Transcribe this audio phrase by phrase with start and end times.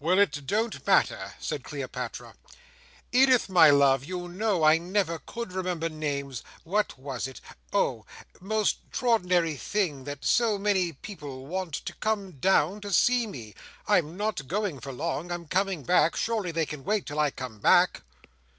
[0.00, 2.34] "Well, it don't matter," said Cleopatra.
[3.12, 7.42] "Edith, my love, you know I never could remember names—what was it?
[7.74, 13.54] oh!—most trordinry thing that so many people want to come down to see me.
[13.86, 15.30] I'm not going for long.
[15.30, 16.16] I'm coming back.
[16.16, 18.00] Surely they can wait, till I come back!"